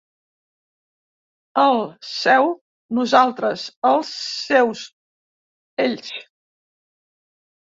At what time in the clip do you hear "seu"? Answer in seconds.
2.11-2.49